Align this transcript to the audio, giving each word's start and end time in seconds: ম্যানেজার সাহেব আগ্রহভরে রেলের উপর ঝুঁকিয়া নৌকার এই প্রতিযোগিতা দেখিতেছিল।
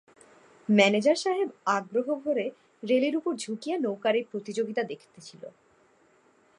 ম্যানেজার 0.69 1.15
সাহেব 1.15 1.49
আগ্রহভরে 1.77 2.45
রেলের 2.83 3.15
উপর 3.15 3.33
ঝুঁকিয়া 3.35 3.77
নৌকার 3.77 4.15
এই 4.15 4.25
প্রতিযোগিতা 4.31 4.81
দেখিতেছিল। 4.83 5.43